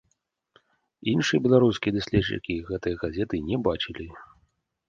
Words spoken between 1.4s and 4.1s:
беларускія даследчыкі гэтай газеты не бачылі.